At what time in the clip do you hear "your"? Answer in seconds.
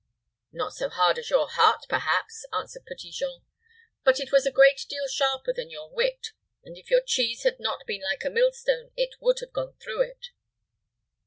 1.29-1.47, 5.69-5.93, 6.89-7.01